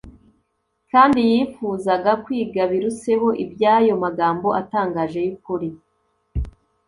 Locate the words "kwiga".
2.23-2.61